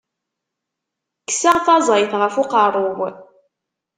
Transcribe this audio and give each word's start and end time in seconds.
Kkseɣ 1.23 1.57
taẓayt 1.65 2.13
ɣef 2.21 2.35
uqerru-w. 2.41 2.99